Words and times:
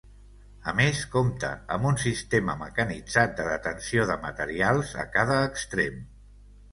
A 0.69 0.71
més, 0.77 0.99
compta 1.15 1.49
amb 1.75 1.85
un 1.89 1.99
sistema 2.03 2.55
mecanitzat 2.61 3.35
de 3.41 3.45
detenció 3.49 4.07
de 4.13 4.15
materials 4.23 4.95
a 5.05 5.07
cada 5.19 5.37
extrem. 5.51 6.01